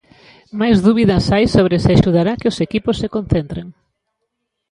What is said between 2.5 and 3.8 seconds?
os equipos se concentren.